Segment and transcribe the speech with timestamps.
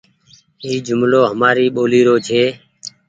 [0.63, 2.43] اي جملو همآري ٻولي رو ڇي۔